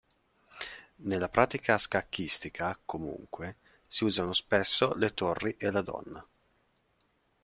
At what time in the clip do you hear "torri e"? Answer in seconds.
5.13-5.69